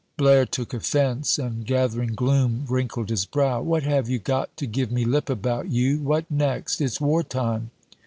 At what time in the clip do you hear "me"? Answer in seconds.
4.91-5.05